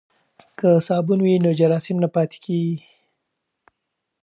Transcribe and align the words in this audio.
که 0.57 0.69
صابون 0.87 1.19
وي 1.21 1.33
نو 1.43 1.49
جراثیم 1.59 1.97
نه 2.03 2.09
پاتیږي. 2.15 2.61